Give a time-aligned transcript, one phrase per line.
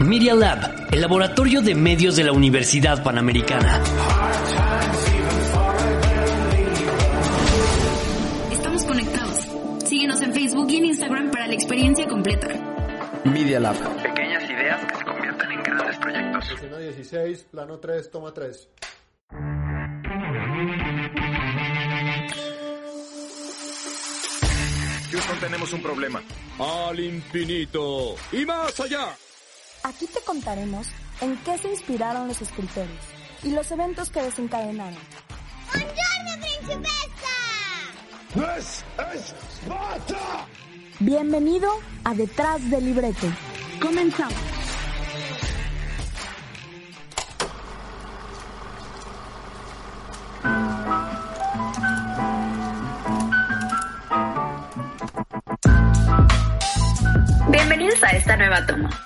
[0.00, 3.82] Media Lab, el laboratorio de medios de la Universidad Panamericana.
[8.52, 9.38] Estamos conectados.
[9.84, 12.48] Síguenos en Facebook y en Instagram para la experiencia completa.
[13.24, 13.76] Media Lab.
[14.00, 16.50] Pequeñas ideas que se convierten en grandes proyectos.
[16.52, 18.68] Escena 16, plano 3, toma 3.
[25.10, 26.22] Houston, tenemos un problema.
[26.60, 29.08] Al infinito y más allá.
[29.84, 30.86] Aquí te contaremos
[31.20, 33.00] en qué se inspiraron los escritores
[33.42, 34.98] y los eventos que desencadenaron.
[35.72, 37.36] ¡Buongiorno, principessa!
[38.56, 40.46] ¡Es Esparta!
[41.00, 41.70] Bienvenido
[42.04, 43.26] a Detrás del Libreto.
[43.80, 44.47] Comenzamos.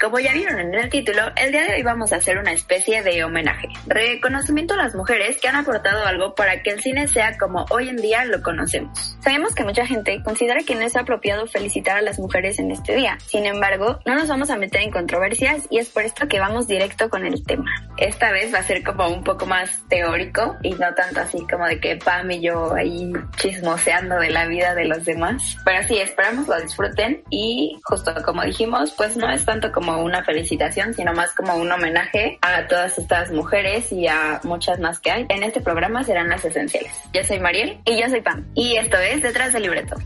[0.00, 3.02] Como ya vieron en el título, el día de hoy vamos a hacer una especie
[3.02, 7.38] de homenaje, reconocimiento a las mujeres que han aportado algo para que el cine sea
[7.38, 9.16] como hoy en día lo conocemos.
[9.20, 12.94] Sabemos que mucha gente considera que no es apropiado felicitar a las mujeres en este
[12.94, 13.18] día.
[13.26, 16.66] Sin embargo, no nos vamos a meter en controversias y es por esto que vamos
[16.66, 17.70] directo con el tema.
[17.96, 21.66] Esta vez va a ser como un poco más teórico y no tanto así como
[21.66, 25.56] de que Pam y yo ahí chismoseando de la vida de los demás.
[25.64, 30.22] Pero sí, esperamos lo disfruten y justo como dijimos, pues no es tanto como una
[30.24, 35.10] felicitación, sino más como un homenaje a todas estas mujeres y a muchas más que
[35.10, 35.26] hay.
[35.28, 36.92] En este programa serán las esenciales.
[37.12, 38.44] Yo soy Mariel y yo soy Pam.
[38.54, 39.96] Y esto es Detrás del Libreto.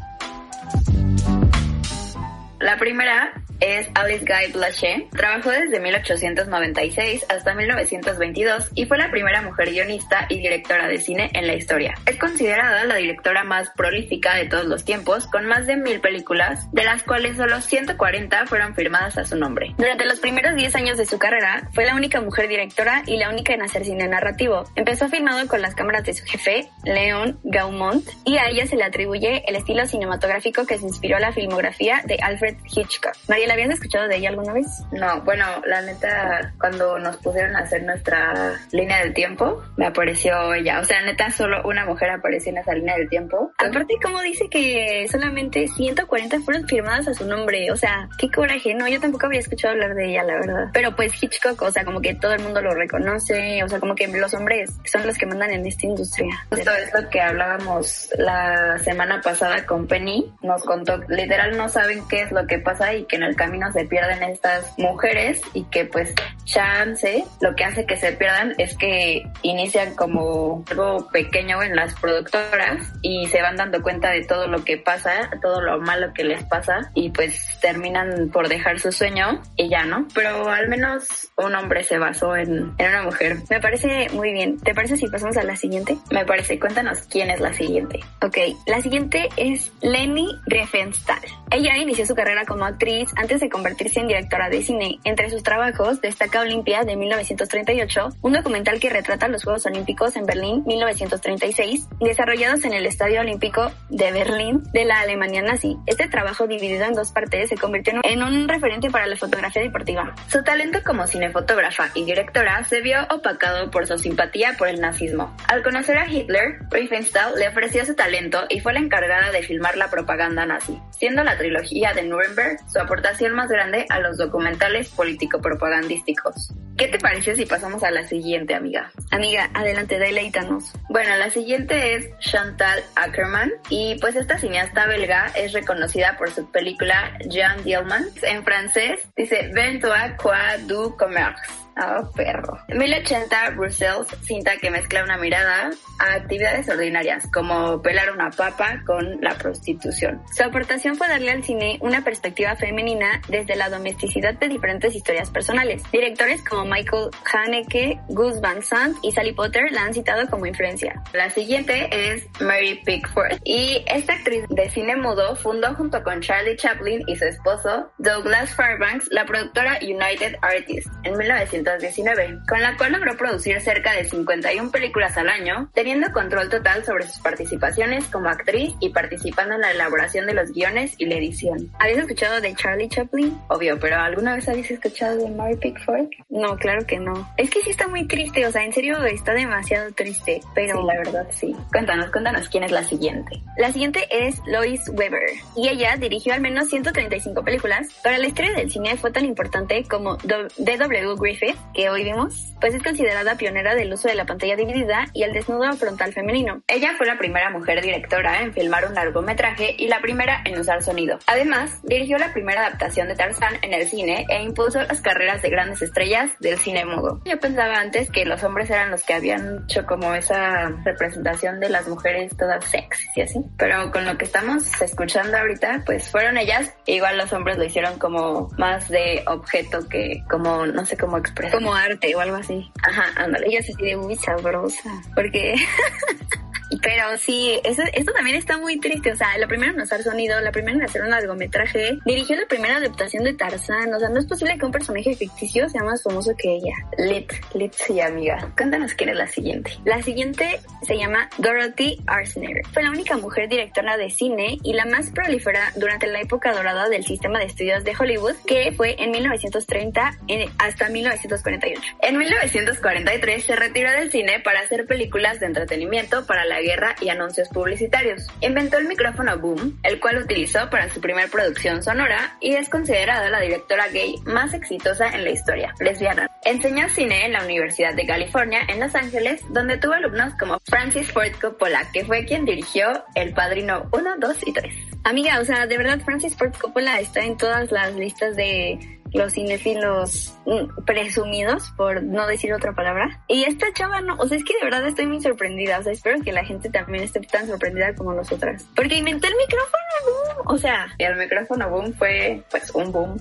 [2.60, 5.08] La primera es Alice Guy Blaché.
[5.10, 11.30] Trabajó desde 1896 hasta 1922 y fue la primera mujer guionista y directora de cine
[11.32, 11.94] en la historia.
[12.06, 16.70] Es considerada la directora más prolífica de todos los tiempos, con más de mil películas,
[16.72, 19.74] de las cuales solo 140 fueron firmadas a su nombre.
[19.78, 23.30] Durante los primeros 10 años de su carrera, fue la única mujer directora y la
[23.30, 24.64] única en hacer cine narrativo.
[24.74, 28.84] Empezó filmado con las cámaras de su jefe, Leon Gaumont, y a ella se le
[28.84, 33.14] atribuye el estilo cinematográfico que se inspiró a la filmografía de Alfred Hitchcock.
[33.46, 34.66] ¿La habías escuchado de ella alguna vez?
[34.92, 40.54] No, bueno, la neta, cuando nos pusieron a hacer nuestra línea del tiempo, me apareció
[40.54, 40.80] ella.
[40.80, 43.52] O sea, neta, solo una mujer apareció en esa línea del tiempo.
[43.58, 47.70] Aparte, como dice que solamente 140 fueron firmadas a su nombre.
[47.70, 48.74] O sea, qué coraje.
[48.74, 50.70] No, yo tampoco había escuchado hablar de ella, la verdad.
[50.72, 53.62] Pero pues Hitchcock, o sea, como que todo el mundo lo reconoce.
[53.62, 56.34] O sea, como que los hombres son los que mandan en esta industria.
[56.50, 60.32] Justo es lo que hablábamos la semana pasada con Penny.
[60.42, 63.70] Nos contó, literal, no saben qué es lo que pasa y que en el camino
[63.72, 66.14] se pierden estas mujeres y que pues
[66.44, 71.94] chance lo que hace que se pierdan es que inician como algo pequeño en las
[71.94, 76.24] productoras y se van dando cuenta de todo lo que pasa, todo lo malo que
[76.24, 80.06] les pasa y pues terminan por dejar su sueño y ya no.
[80.14, 83.38] Pero al menos un hombre se basó en, en una mujer.
[83.50, 84.58] Me parece muy bien.
[84.60, 85.96] ¿Te parece si pasamos a la siguiente?
[86.10, 86.58] Me parece.
[86.58, 88.00] Cuéntanos quién es la siguiente.
[88.22, 91.20] Ok, la siguiente es Leni Riefenstahl.
[91.50, 95.00] Ella inició su carrera como actriz antes de convertirse en directora de cine.
[95.02, 100.26] Entre sus trabajos destaca Olimpia de 1938, un documental que retrata los Juegos Olímpicos en
[100.26, 105.76] Berlín 1936, desarrollados en el Estadio Olímpico de Berlín de la Alemania nazi.
[105.86, 110.14] Este trabajo dividido en dos partes se convirtió en un referente para la fotografía deportiva.
[110.28, 115.34] Su talento como cinefotógrafa y directora se vio opacado por su simpatía por el nazismo.
[115.48, 119.76] Al conocer a Hitler, Riefenstahl le ofreció su talento y fue la encargada de filmar
[119.76, 124.88] la propaganda nazi, siendo la trilogía de Nuremberg su aportación más grande a los documentales
[124.90, 126.52] político-propagandísticos.
[126.76, 128.90] ¿Qué te parece si pasamos a la siguiente, amiga?
[129.10, 130.72] Amiga, adelante, deleítanos.
[130.90, 136.50] Bueno, la siguiente es Chantal Ackerman y pues esta cineasta belga es reconocida por su
[136.50, 138.04] película Jean Dielman.
[138.22, 141.65] En francés dice Ventois quoi du commerce.
[141.78, 142.58] Oh, perro.
[142.68, 149.20] 1080 Brussels, cinta que mezcla una mirada a actividades ordinarias, como pelar una papa con
[149.20, 150.22] la prostitución.
[150.34, 155.30] Su aportación fue darle al cine una perspectiva femenina desde la domesticidad de diferentes historias
[155.30, 155.82] personales.
[155.92, 161.02] Directores como Michael Haneke, Gus Van Sant y Sally Potter la han citado como influencia.
[161.12, 166.56] La siguiente es Mary Pickford y esta actriz de cine mudo fundó junto con Charlie
[166.56, 172.76] Chaplin y su esposo Douglas Fairbanks la productora United Artists en 1900 1919, con la
[172.76, 178.06] cual logró producir cerca de 51 películas al año, teniendo control total sobre sus participaciones
[178.06, 181.70] como actriz y participando en la elaboración de los guiones y la edición.
[181.78, 183.36] ¿Habías escuchado de Charlie Chaplin?
[183.48, 186.06] Obvio, pero ¿alguna vez habéis escuchado de Mary Pickford?
[186.28, 187.28] No, claro que no.
[187.36, 190.96] Es que sí está muy triste, o sea, en serio está demasiado triste, pero la
[190.98, 191.54] verdad sí.
[191.72, 193.42] Cuéntanos, cuéntanos quién es la siguiente.
[193.56, 197.88] La siguiente es Lois Weber, y ella dirigió al menos 135 películas.
[198.02, 201.16] Para la historia del cine fue tan importante como D.W.
[201.18, 205.22] Griffith, que hoy vimos, pues es considerada pionera del uso de la pantalla dividida y
[205.22, 206.62] el desnudo frontal femenino.
[206.68, 210.82] Ella fue la primera mujer directora en filmar un largometraje y la primera en usar
[210.82, 211.18] sonido.
[211.26, 215.50] Además, dirigió la primera adaptación de Tarzán en el cine e impuso las carreras de
[215.50, 217.20] grandes estrellas del cine mudo.
[217.24, 221.68] Yo pensaba antes que los hombres eran los que habían hecho como esa representación de
[221.68, 226.36] las mujeres todas sexy y así, pero con lo que estamos escuchando ahorita, pues fueron
[226.38, 226.74] ellas.
[226.86, 231.45] Igual los hombres lo hicieron como más de objeto que como, no sé cómo expresar.
[231.52, 232.70] Como arte o algo así.
[232.82, 233.46] Ajá, ándale.
[233.48, 234.90] Ella se de muy sabrosa.
[235.14, 235.54] Porque
[236.82, 239.12] Pero sí, eso, esto también está muy triste.
[239.12, 242.46] O sea, la primera en usar sonido, la primera en hacer un largometraje, dirigió la
[242.46, 243.92] primera adaptación de Tarzán.
[243.94, 246.74] O sea, no es posible que un personaje ficticio sea más famoso que ella.
[246.98, 248.52] Lit, Lit sí, amiga.
[248.56, 249.72] Cuéntanos quién es la siguiente.
[249.84, 252.62] La siguiente se llama Dorothy Arzner.
[252.72, 256.88] Fue la única mujer directora de cine y la más prolífera durante la época dorada
[256.88, 260.18] del sistema de estudios de Hollywood, que fue en 1930
[260.58, 261.80] hasta 1948.
[262.02, 267.08] En 1943 se retiró del cine para hacer películas de entretenimiento para la guerra y
[267.08, 268.26] anuncios publicitarios.
[268.40, 273.30] Inventó el micrófono boom, el cual utilizó para su primer producción sonora y es considerada
[273.30, 276.30] la directora gay más exitosa en la historia, lesbiana.
[276.44, 281.12] Enseñó cine en la Universidad de California en Los Ángeles, donde tuvo alumnos como Francis
[281.12, 284.74] Ford Coppola, que fue quien dirigió El Padrino 1, 2 y 3.
[285.04, 289.32] Amiga, o sea, de verdad Francis Ford Coppola está en todas las listas de los
[289.32, 293.20] cinéfilos mm, presumidos, por no decir otra palabra.
[293.28, 295.92] Y esta chava no, o sea, es que de verdad estoy muy sorprendida, o sea,
[295.92, 298.64] espero que la gente también esté tan sorprendida como nosotras.
[298.74, 303.16] Porque inventó el micrófono boom, o sea, y el micrófono boom fue pues un boom.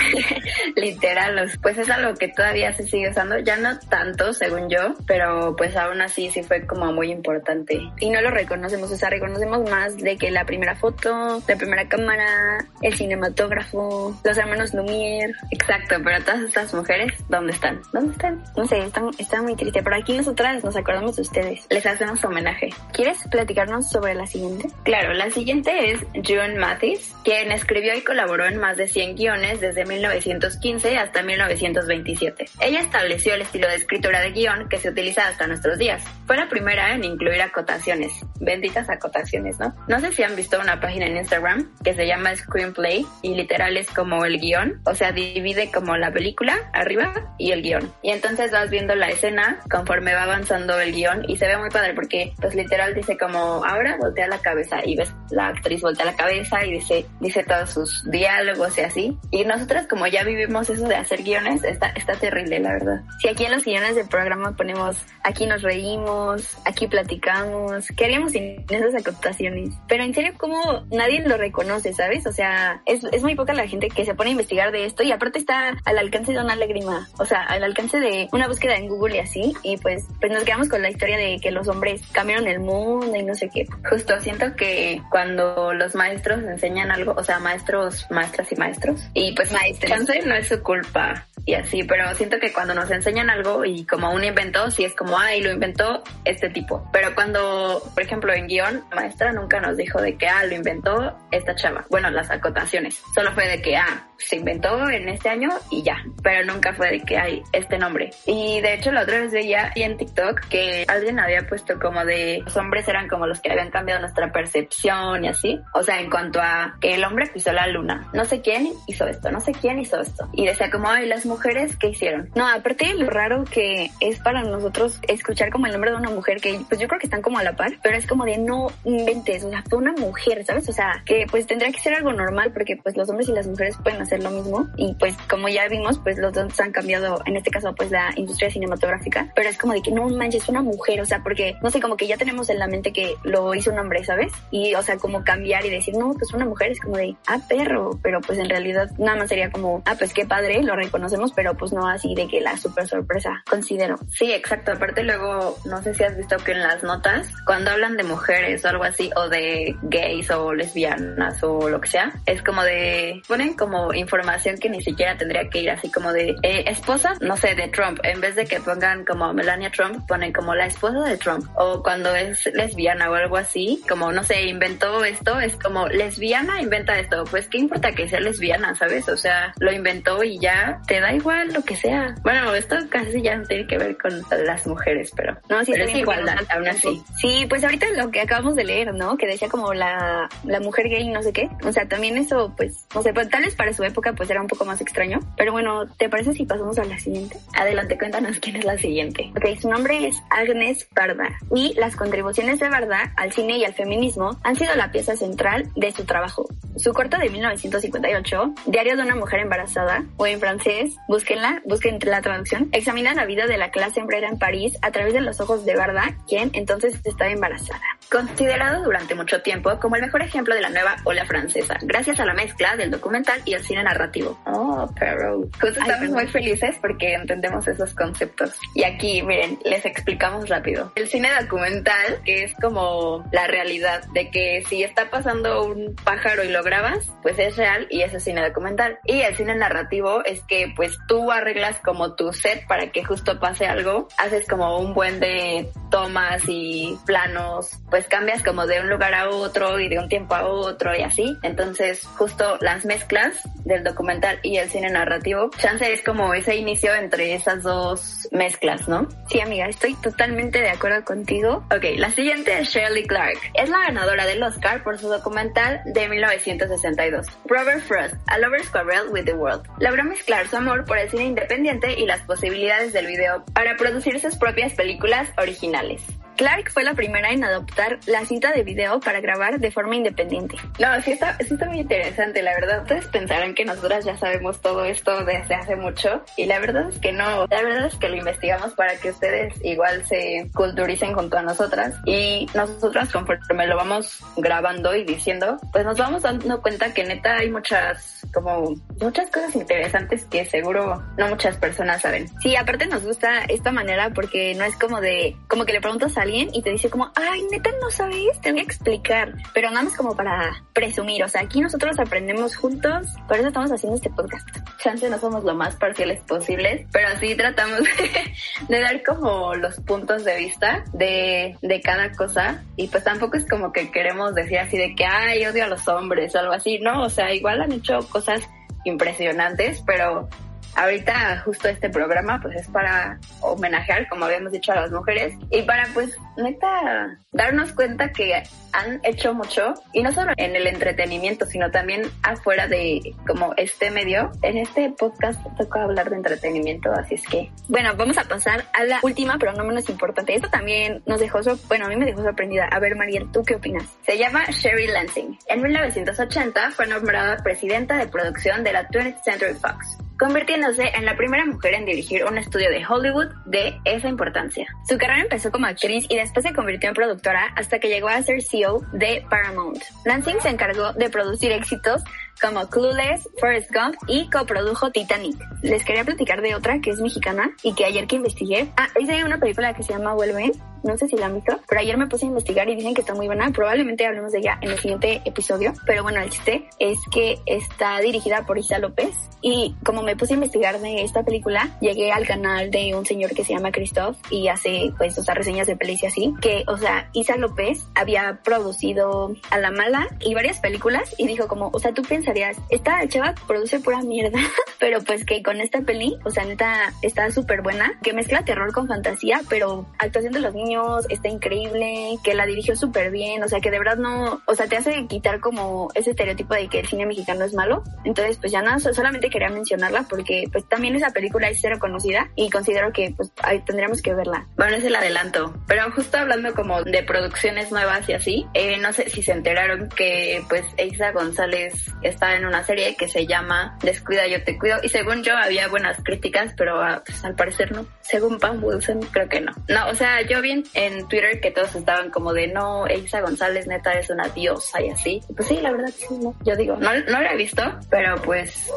[0.76, 5.54] Literal, pues es algo que todavía se sigue usando, ya no tanto según yo, pero
[5.56, 7.80] pues aún así sí fue como muy importante.
[7.98, 11.88] Y no lo reconocemos, o sea, reconocemos más de que la primera foto, la primera
[11.88, 15.34] cámara, el cinematógrafo, los hermanos Lumière.
[15.50, 17.80] Exacto, pero todas estas mujeres, ¿dónde están?
[17.92, 18.42] ¿Dónde están?
[18.56, 21.66] No sé, están, están muy tristes, pero aquí nosotras nos acordamos de ustedes.
[21.70, 22.70] Les hacemos homenaje.
[22.92, 24.68] ¿Quieres platicarnos sobre la siguiente?
[24.84, 29.60] Claro, la siguiente es June Mathis, quien escribió y colaboró en más de 100 guiones
[29.60, 32.46] desde 1915 hasta 1927.
[32.60, 36.02] Ella estableció el estilo de escritura de guion que se utiliza hasta nuestros días.
[36.26, 38.12] Fue la primera en incluir acotaciones.
[38.40, 39.74] Benditas acotaciones, ¿no?
[39.88, 43.76] No sé si han visto una página en Instagram que se llama Screenplay y literal
[43.76, 47.92] es como el guion o sea, divide como la película arriba y el guion.
[48.02, 51.70] Y entonces vas viendo la escena conforme va avanzando el guion y se ve muy
[51.70, 56.04] padre porque pues literal dice como ahora voltea la cabeza y ves la actriz voltea
[56.04, 59.18] la cabeza y dice dice todos sus diálogos y así.
[59.30, 63.00] Y nosotras como ya vivimos eso de hacer guiones, está, está terrible la verdad.
[63.20, 68.32] Si aquí en los guiones del programa ponemos aquí nos reímos, aquí platicamos, ¿qué haríamos
[68.32, 69.74] sin esas acotaciones?
[69.88, 72.26] Pero en serio como nadie lo reconoce, ¿sabes?
[72.26, 75.02] O sea, es, es muy poca la gente que se pone a investigar de esto
[75.02, 78.76] y aparte está al alcance de una lágrima, o sea, al alcance de una búsqueda
[78.76, 81.68] en Google y así, y pues, pues nos quedamos con la historia de que los
[81.68, 83.66] hombres cambiaron el mundo y no sé qué.
[83.88, 89.32] Justo siento que cuando los maestros enseñan algo, o sea, maestros, maestras y maestros, y
[89.32, 93.64] pues maestros, no es su culpa y así, pero siento que cuando nos enseñan algo
[93.64, 96.88] y como un inventó, sí es como, ay, lo inventó este tipo.
[96.92, 100.54] Pero cuando, por ejemplo, en guion, la maestra nunca nos dijo de que, ah, lo
[100.54, 101.86] inventó esta chava.
[101.90, 103.02] Bueno, las acotaciones.
[103.14, 106.90] Solo fue de que, ah, se inventó en este año y ya, pero nunca fue
[106.90, 108.10] de que hay este nombre.
[108.26, 112.42] Y de hecho la otra vez veía en TikTok que alguien había puesto como de
[112.44, 115.60] los hombres eran como los que habían cambiado nuestra percepción y así.
[115.74, 119.06] O sea, en cuanto a que el hombre pisó la luna, no sé quién hizo
[119.06, 120.28] esto, no sé quién hizo esto.
[120.32, 122.30] Y decía como, ay, las mujeres, ¿qué hicieron?
[122.34, 126.40] No, aparte lo raro que es para nosotros escuchar como el nombre de una mujer
[126.40, 128.68] que pues yo creo que están como a la par, pero es como de no
[128.84, 130.68] inventes, o sea, fue una mujer, ¿sabes?
[130.68, 133.46] O sea, que pues tendría que ser algo normal porque pues los hombres y las
[133.46, 134.68] mujeres pueden hacer hacer lo mismo.
[134.76, 138.10] Y pues como ya vimos pues los dos han cambiado en este caso pues la
[138.16, 139.28] industria cinematográfica.
[139.34, 141.96] Pero es como de que no manches una mujer o sea porque no sé como
[141.96, 144.96] que ya tenemos en la mente que lo hizo un hombre sabes y o sea
[144.96, 147.98] como cambiar y decir no pues una mujer es como de ah perro.
[148.02, 151.54] Pero pues en realidad nada más sería como ah pues qué padre lo reconocemos pero
[151.54, 153.96] pues no así de que la super sorpresa considero.
[154.08, 154.72] Sí exacto.
[154.72, 158.64] Aparte luego no sé si has visto que en las notas cuando hablan de mujeres
[158.64, 163.22] o algo así o de gays o lesbianas o lo que sea es como de
[163.28, 167.36] ponen como información que ni siquiera tendría que ir así como de eh, esposa, no
[167.36, 167.98] sé, de Trump.
[168.02, 171.46] En vez de que pongan como Melania Trump, ponen como la esposa de Trump.
[171.54, 176.60] O cuando es lesbiana o algo así, como no sé, inventó esto, es como lesbiana
[176.60, 177.24] inventa esto.
[177.30, 179.08] Pues qué importa que sea lesbiana, ¿sabes?
[179.08, 182.14] O sea, lo inventó y ya te da igual lo que sea.
[182.22, 185.84] Bueno, esto casi ya no tiene que ver con las mujeres, pero No, sí, pero
[185.84, 187.02] es igualdad, aún así.
[187.20, 189.16] Sí, pues ahorita lo que acabamos de leer, ¿no?
[189.16, 191.48] Que decía como la, la mujer gay no sé qué.
[191.64, 194.40] O sea, también eso, pues, no sé, pues, tal vez para su época pues era
[194.40, 195.20] un poco más extraño.
[195.36, 197.38] Pero bueno, ¿te parece si pasamos a la siguiente?
[197.54, 199.30] Adelante, cuéntanos quién es la siguiente.
[199.36, 203.74] Ok, su nombre es Agnes Barda y las contribuciones de Barda al cine y al
[203.74, 206.46] feminismo han sido la pieza central de su trabajo.
[206.76, 212.22] Su corto de 1958, Diario de una mujer embarazada, o en francés, búsquenla, busquen la
[212.22, 215.64] traducción, examina la vida de la clase obrera en París a través de los ojos
[215.64, 217.82] de Barda, quien entonces estaba embarazada.
[218.10, 222.24] Considerado durante mucho tiempo como el mejor ejemplo de la nueva ola francesa, gracias a
[222.24, 224.36] la mezcla del documental y el cine narrativo.
[224.46, 228.58] Oh, pero justo estamos muy felices porque entendemos esos conceptos.
[228.74, 230.90] Y aquí, miren, les explicamos rápido.
[230.96, 236.42] El cine documental, que es como la realidad de que si está pasando un pájaro
[236.42, 238.98] y lo grabas, pues es real y eso es cine documental.
[239.04, 243.38] Y el cine narrativo es que pues tú arreglas como tu set para que justo
[243.38, 248.88] pase algo, haces como un buen de tomas y planos, pues cambias como de un
[248.88, 251.36] lugar a otro y de un tiempo a otro y así.
[251.42, 256.94] Entonces, justo las mezclas del documental y el cine narrativo, chance es como ese inicio
[256.94, 259.08] entre esas dos mezclas, ¿no?
[259.28, 261.64] Sí, amiga, estoy totalmente de acuerdo contigo.
[261.74, 263.38] Ok, la siguiente es Shirley Clark.
[263.54, 269.08] Es la ganadora del Oscar por su documental de 1962, Robert Frost, A Lover's Quarrel
[269.10, 269.66] with the World.
[269.78, 274.20] Logró mezclar su amor por el cine independiente y las posibilidades del video para producir
[274.20, 276.02] sus propias películas originales.
[276.40, 280.56] Clark fue la primera en adoptar la cinta de video para grabar de forma independiente.
[280.78, 282.80] No, sí está, sí está muy interesante, la verdad.
[282.80, 286.98] Ustedes pensarán que nosotras ya sabemos todo esto desde hace mucho y la verdad es
[286.98, 287.46] que no.
[287.46, 291.96] La verdad es que lo investigamos para que ustedes igual se culturicen junto a nosotras
[292.06, 297.36] y nosotras conforme lo vamos grabando y diciendo, pues nos vamos dando cuenta que neta
[297.36, 302.30] hay muchas, como, muchas cosas interesantes que seguro no muchas personas saben.
[302.40, 306.16] Sí, aparte nos gusta esta manera porque no es como de, como que le preguntas
[306.16, 309.34] a alguien y te dice como, ay, neta no sabes, te voy a explicar.
[309.52, 313.72] Pero nada más como para presumir, o sea, aquí nosotros aprendemos juntos, por eso estamos
[313.72, 314.48] haciendo este podcast.
[314.78, 318.34] Chance no somos lo más parciales posibles, pero sí tratamos de,
[318.68, 323.46] de dar como los puntos de vista de, de cada cosa y pues tampoco es
[323.48, 326.78] como que queremos decir así de que, ay, odio a los hombres o algo así,
[326.78, 328.42] no, o sea, igual han hecho cosas
[328.84, 330.28] impresionantes, pero
[330.76, 335.62] ahorita justo este programa pues es para homenajear, como habíamos dicho, a las mujeres y
[335.62, 341.46] para pues neta darnos cuenta que han hecho mucho y no solo en el entretenimiento,
[341.46, 344.30] sino también afuera de como este medio.
[344.42, 348.84] En este podcast toca hablar de entretenimiento, así es que Bueno, vamos a pasar a
[348.84, 350.34] la última, pero no menos importante.
[350.34, 352.66] Esto también nos dejó, bueno, a mí me dejó sorprendida.
[352.66, 353.84] A ver, Mariel, ¿tú qué opinas?
[354.04, 355.38] Se llama Sherry Lansing.
[355.46, 361.16] En 1980 fue nombrada presidenta de producción de la 20th Century Fox, convirtiéndose en la
[361.16, 364.66] primera mujer en dirigir un estudio de Hollywood de esa importancia.
[364.86, 368.22] Su carrera empezó como actriz y después se convirtió en productora hasta que llegó a
[368.22, 369.82] ser CEO de Paramount.
[370.04, 372.04] Lansing se encargó de producir éxitos
[372.40, 375.36] como Clueless, Forrest Gump y coprodujo Titanic.
[375.62, 379.06] Les quería platicar de otra que es mexicana y que ayer que investigué, ah, es
[379.06, 381.96] de una película que se llama Vuelven, no sé si la han visto, pero ayer
[381.96, 384.70] me puse a investigar y dicen que está muy buena, probablemente hablemos de ella en
[384.70, 389.74] el siguiente episodio, pero bueno, el chiste es que está dirigida por Isa López y
[389.84, 393.44] como me puse a investigar de esta película, llegué al canal de un señor que
[393.44, 396.76] se llama Christoph y hace pues, o sea, reseñas de pelis y así, que, o
[396.76, 401.78] sea, Isa López había producido A la Mala y varias películas y dijo como, o
[401.78, 402.02] sea, tú
[402.34, 404.38] esta chava produce pura mierda,
[404.78, 408.72] pero pues que con esta peli, o sea, neta, está súper buena, que mezcla terror
[408.72, 413.48] con fantasía, pero actuación de los niños está increíble, que la dirigió súper bien, o
[413.48, 416.80] sea, que de verdad no, o sea, te hace quitar como ese estereotipo de que
[416.80, 417.82] el cine mexicano es malo.
[418.04, 421.76] Entonces, pues ya nada, so- solamente quería mencionarla porque pues también esa película es cero
[421.80, 424.46] conocida y considero que pues ahí tendríamos que verla.
[424.56, 425.52] Bueno, es el adelanto.
[425.66, 429.88] Pero justo hablando como de producciones nuevas y así, eh, no sé si se enteraron
[429.90, 431.74] que pues Eiza González
[432.20, 434.76] está en una serie que se llama Descuida, yo te cuido.
[434.82, 437.86] Y según yo había buenas críticas, pero ah, pues, al parecer no.
[438.02, 439.52] Según Pam Wilson, creo que no.
[439.68, 443.66] No, o sea, yo vi en, Twitter que todos estaban como de no, Eiza González
[443.66, 445.22] neta es una diosa y así.
[445.34, 446.34] Pues sí, la verdad sí, no.
[446.44, 448.70] Yo digo, no, no la he visto, pero pues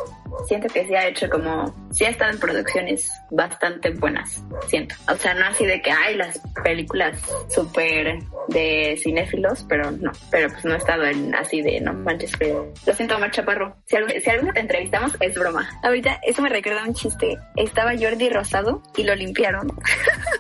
[0.48, 4.96] siento que sí ha hecho como, sí ha estado en producciones bastante buenas, siento.
[5.12, 10.50] O sea, no así de que hay las películas súper de cinéfilos, pero no, pero
[10.50, 13.76] pues no he estado en así de no manches, pero lo siento, Omar Chaparro.
[13.86, 15.70] Si, algún, si alguna te entrevistamos, es broma.
[15.84, 17.38] Ahorita, eso me recuerda un chiste.
[17.56, 19.68] Estaba Jordi Rosado y lo limpiaron.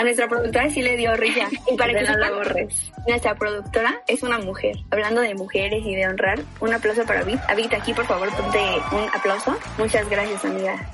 [0.00, 1.46] A nuestra productora sí le dio risa.
[1.70, 2.90] Y para que no la borres.
[3.06, 4.76] nuestra productora es una mujer.
[4.90, 7.38] Hablando de mujeres y de honrar, un aplauso para Vit.
[7.48, 8.58] A Vit, aquí por favor ponte
[8.92, 9.58] un aplauso.
[9.76, 10.90] Muchas gracias, amiga.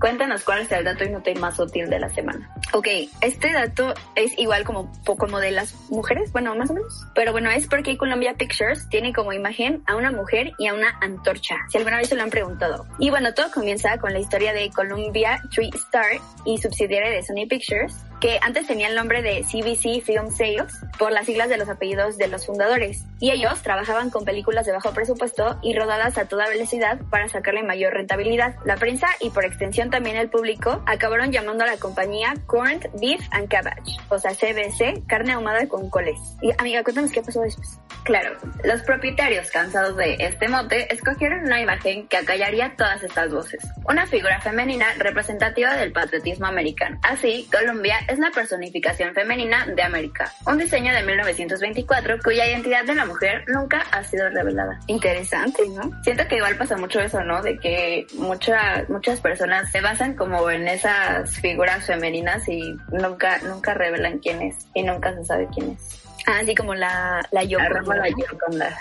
[0.00, 2.48] Cuéntanos cuál es el dato inútil más útil de la semana.
[2.72, 2.86] Ok,
[3.20, 7.06] este dato es igual como, como de las mujeres, bueno, más o menos.
[7.14, 10.96] Pero bueno, es porque Columbia Pictures tiene como imagen a una mujer y a una
[11.00, 11.56] antorcha.
[11.68, 12.86] Si alguna vez se lo han preguntado.
[12.98, 16.12] Y bueno, todo comienza con la historia de Columbia Tree Star
[16.44, 21.12] y subsidiaria de Sony Pictures, que antes tenía el nombre de CBC Film Sales por
[21.12, 23.04] las siglas de los apellidos de los fundadores.
[23.20, 27.62] Y ellos trabajaban con películas de bajo presupuesto y rodadas a toda velocidad para sacarle
[27.62, 28.56] mayor rentabilidad.
[28.64, 33.20] La prensa y por extensión también el público acabaron llamando a la compañía Corned Beef
[33.30, 36.18] and Cabbage, o sea CBC, carne ahumada con coles.
[36.42, 37.78] Y amiga, cuéntanos qué pasó después.
[38.08, 43.62] Claro, los propietarios cansados de este mote escogieron una imagen que acallaría todas estas voces.
[43.86, 46.98] Una figura femenina representativa del patriotismo americano.
[47.02, 50.32] Así, Columbia es la personificación femenina de América.
[50.46, 54.80] Un diseño de 1924 cuya identidad de la mujer nunca ha sido revelada.
[54.86, 55.90] Interesante, ¿no?
[56.02, 57.42] Siento que igual pasa mucho eso, ¿no?
[57.42, 63.74] De que mucha, muchas personas se basan como en esas figuras femeninas y nunca, nunca
[63.74, 66.02] revelan quién es y nunca se sabe quién es.
[66.26, 67.40] Ah, Así como la, la.
[67.40, 68.76] Arroba la Yoconda.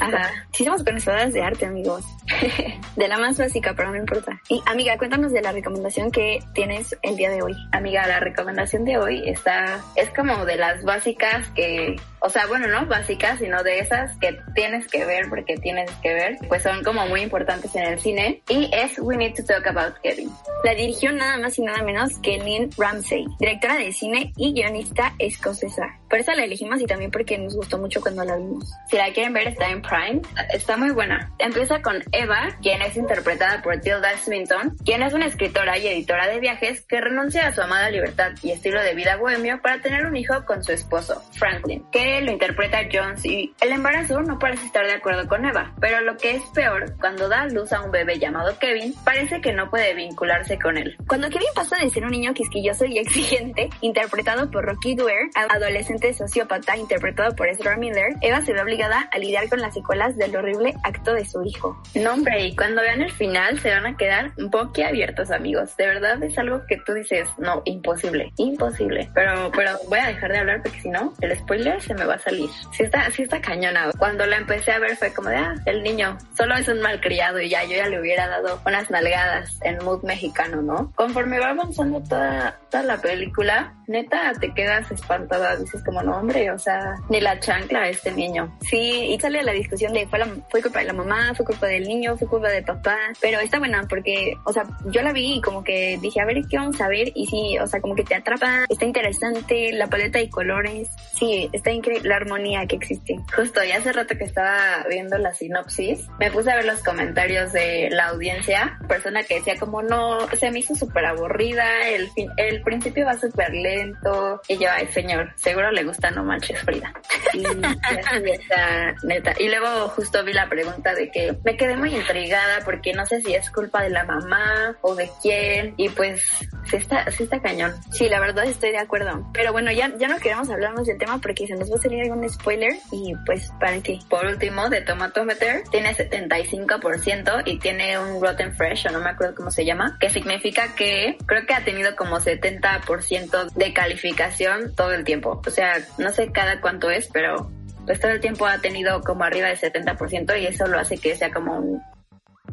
[0.00, 0.30] Ajá.
[0.52, 2.04] Sí somos conocedoras de arte, amigos.
[2.96, 4.40] de la más básica, pero no importa.
[4.48, 7.54] Y amiga, cuéntanos de la recomendación que tienes el día de hoy.
[7.72, 12.68] Amiga, la recomendación de hoy está, es como de las básicas que, o sea, bueno,
[12.68, 16.82] no básicas, sino de esas que tienes que ver porque tienes que ver, pues son
[16.84, 20.30] como muy importantes en el cine y es We Need to Talk About Kevin.
[20.64, 25.14] La dirigió nada más y nada menos que Lynn Ramsey, directora de cine y guionista
[25.18, 25.98] escocesa.
[26.08, 28.72] Por eso la elegimos y también porque nos gustó mucho cuando la vimos.
[28.90, 30.22] Si la quieren ver, está en Prime.
[30.52, 31.30] Está muy buena.
[31.38, 36.26] Empieza con Eva, quien es interpretada por Tilda Swinton, quien es una escritora y editora
[36.26, 40.04] de viajes que renuncia a su amada libertad y estilo de vida bohemio para tener
[40.04, 43.50] un hijo con su esposo, Franklin, que lo interpreta John C.
[43.60, 47.28] El embarazo no parece estar de acuerdo con Eva, pero lo que es peor, cuando
[47.28, 50.96] da a luz a un bebé llamado Kevin, parece que no puede vincularse con él.
[51.06, 55.54] Cuando Kevin pasa de ser un niño quisquilloso y exigente, interpretado por Rocky Dwyer, a
[55.54, 60.16] adolescente sociópata, interpretado por Ezra Miller, Eva se ve obligada a lidiar con las secuelas
[60.16, 61.80] del horrible acto de su hijo.
[61.94, 65.76] No, hombre, y cuando vean el final se van a quedar boquiabiertos, amigos.
[65.76, 69.10] De verdad es algo que tú dices, no, imposible, imposible.
[69.14, 72.14] Pero, pero voy a dejar de hablar porque si no, el spoiler se me va
[72.14, 72.48] a salir.
[72.72, 73.90] Sí está, sí está cañona.
[73.98, 77.40] Cuando la empecé a ver fue como de, ah, el niño solo es un malcriado
[77.40, 80.92] y ya yo ya le hubiera dado unas nalgadas en mood mexicano, ¿no?
[80.94, 85.56] Conforme va avanzando toda, toda la película, neta, te quedas espantada.
[85.56, 88.56] Dices como, no, hombre, o sea, ni la chancla a este niño.
[88.60, 91.66] Sí, y sale la discusión de fue, la- fue culpa de la mamá, fue culpa
[91.66, 95.34] del niño, fue culpa del papá, pero está buena porque, o sea, yo la vi
[95.34, 97.94] y como que dije, a ver qué vamos a ver, y sí, o sea, como
[97.94, 102.76] que te atrapa, está interesante, la paleta de colores, sí, está increíble la armonía que
[102.76, 103.16] existe.
[103.34, 107.52] Justo, y hace rato que estaba viendo la sinopsis, me puse a ver los comentarios
[107.52, 112.30] de la audiencia, persona que decía como no, se me hizo súper aburrida, el, fin,
[112.36, 116.92] el principio va súper lento, y yo, ay señor, seguro le gusta No Manches Frida.
[117.32, 119.34] Y está, neta.
[119.38, 123.20] Y luego justo vi la pregunta de que me quedé muy intrigada porque no sé
[123.20, 126.22] si es culpa de la mamá o de quién, y pues
[126.64, 127.74] sí está, sí está cañón.
[127.92, 129.28] Sí, la verdad estoy de acuerdo.
[129.32, 132.02] Pero bueno, ya, ya no queremos hablar más del tema porque se nos va salir
[132.02, 133.98] algún spoiler y pues, ¿para qué?
[134.08, 139.34] Por último, de Tomatometer tiene 75% y tiene un Rotten Fresh, o no me acuerdo
[139.34, 144.92] cómo se llama, que significa que creo que ha tenido como 70% de calificación todo
[144.92, 145.40] el tiempo.
[145.44, 147.50] O sea, no sé cada cuánto es, pero
[147.86, 151.16] pues todo el tiempo ha tenido como arriba del 70% y eso lo hace que
[151.16, 151.82] sea como un,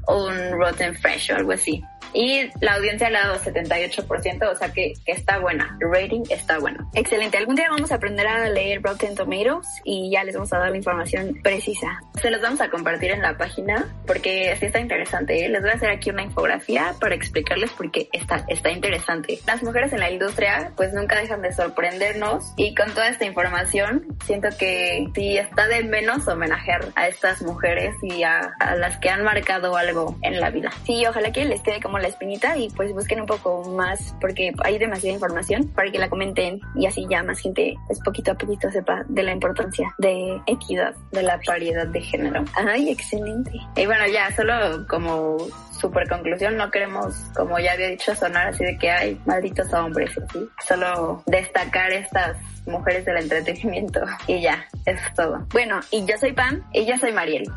[0.08, 1.84] un Rotten Fresh o algo así.
[2.14, 5.78] Y la audiencia le ha dado 78%, o sea que, que está buena.
[5.82, 6.90] El rating está bueno.
[6.94, 7.38] Excelente.
[7.38, 10.72] Algún día vamos a aprender a leer Rotten Tomatoes y ya les vamos a dar
[10.72, 12.00] la información precisa.
[12.22, 15.46] Se los vamos a compartir en la página porque sí está interesante.
[15.46, 15.50] ¿eh?
[15.50, 19.40] Les voy a hacer aquí una infografía para explicarles por qué está, está interesante.
[19.46, 24.06] Las mujeres en la industria pues nunca dejan de sorprendernos y con toda esta información
[24.26, 29.10] siento que sí está de menos homenajear a estas mujeres y a, a las que
[29.10, 30.72] han marcado algo en la vida.
[30.86, 34.54] Sí, ojalá que les quede como la espinita y pues busquen un poco más porque
[34.64, 38.36] hay demasiada información para que la comenten y así ya más gente pues poquito a
[38.36, 40.96] poquito sepa de la importancia de equidad.
[41.12, 42.44] De la paridad de género.
[42.56, 43.52] Ay, excelente.
[43.76, 45.38] Y bueno, ya solo como
[45.72, 50.12] super conclusión, no queremos, como ya había dicho, sonar así de que hay malditos hombres,
[50.34, 50.50] ¿sí?
[50.68, 54.02] Solo destacar estas mujeres del entretenimiento.
[54.28, 55.46] Y ya, eso es todo.
[55.52, 57.50] Bueno, y yo soy Pam y yo soy Mariel.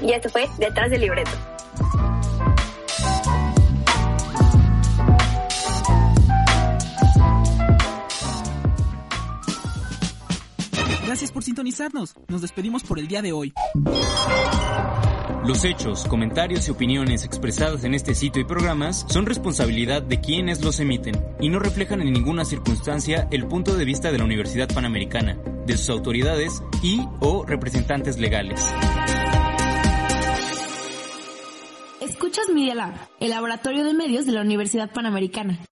[0.00, 1.30] Y esto fue Detrás del Libreto.
[11.12, 12.14] Gracias por sintonizarnos.
[12.28, 13.52] Nos despedimos por el día de hoy.
[15.44, 20.64] Los hechos, comentarios y opiniones expresadas en este sitio y programas son responsabilidad de quienes
[20.64, 24.72] los emiten y no reflejan en ninguna circunstancia el punto de vista de la Universidad
[24.72, 28.64] Panamericana, de sus autoridades y o representantes legales.
[32.00, 35.58] Escuchas Media Lab, el laboratorio de medios de la Universidad Panamericana.